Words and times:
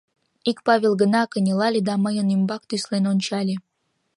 ик 0.49 0.57
Павел 0.67 0.93
гына 1.01 1.21
кынелале 1.31 1.81
да 1.89 1.95
мыйын 2.03 2.27
ӱмбак 2.35 2.63
тӱслен 2.69 3.03
ончале. 3.11 3.55